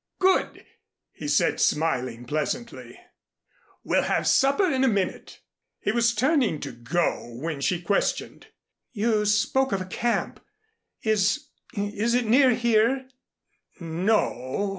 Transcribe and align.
"Good!" 0.17 0.65
he 1.11 1.27
said 1.27 1.61
smiling 1.61 2.25
pleasantly. 2.25 2.99
"We'll 3.83 4.01
have 4.01 4.25
supper 4.25 4.65
in 4.65 4.83
a 4.83 4.87
minute." 4.87 5.41
He 5.79 5.91
was 5.91 6.15
turning 6.15 6.59
to 6.61 6.71
go, 6.71 7.37
when 7.39 7.61
she 7.61 7.79
questioned: 7.83 8.47
"You 8.93 9.25
spoke 9.27 9.71
of 9.71 9.79
a 9.81 9.85
camp. 9.85 10.43
Is 11.03 11.49
is 11.73 12.15
it 12.15 12.25
near 12.25 12.49
here?" 12.55 13.09
"N 13.79 14.09
o. 14.09 14.69